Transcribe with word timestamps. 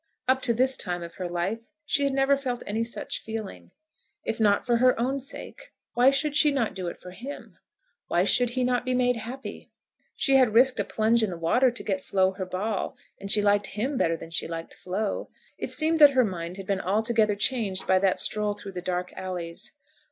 Up 0.27 0.41
to 0.41 0.53
this 0.55 0.77
time 0.77 1.03
of 1.03 1.13
her 1.13 1.29
life 1.29 1.71
she 1.85 2.05
had 2.05 2.11
never 2.11 2.35
felt 2.35 2.63
any 2.65 2.83
such 2.83 3.21
feeling. 3.21 3.69
If 4.23 4.39
not 4.39 4.65
for 4.65 4.77
her 4.77 4.99
own 4.99 5.19
sake, 5.19 5.71
why 5.93 6.09
should 6.09 6.35
she 6.35 6.49
not 6.49 6.73
do 6.73 6.87
it 6.87 6.99
for 6.99 7.11
him? 7.11 7.59
Why 8.07 8.23
should 8.23 8.49
he 8.49 8.63
not 8.63 8.83
be 8.83 8.95
made 8.95 9.15
happy? 9.17 9.69
She 10.15 10.37
had 10.37 10.55
risked 10.55 10.79
a 10.79 10.83
plunge 10.83 11.21
in 11.21 11.29
the 11.29 11.37
water 11.37 11.69
to 11.69 11.83
get 11.83 12.03
Flo 12.03 12.31
her 12.31 12.47
ball, 12.47 12.97
and 13.19 13.31
she 13.31 13.43
liked 13.43 13.67
him 13.67 13.95
better 13.95 14.17
than 14.17 14.31
she 14.31 14.47
liked 14.47 14.73
Flo. 14.73 15.29
It 15.59 15.69
seemed 15.69 15.99
that 15.99 16.13
her 16.17 16.25
mind 16.25 16.57
had 16.57 16.65
been 16.65 16.81
altogether 16.81 17.35
changed 17.35 17.85
by 17.85 17.99
that 17.99 18.19
stroll 18.19 18.55
through 18.55 18.71
the 18.71 18.81
dark 18.81 19.13
alleys. 19.15 19.71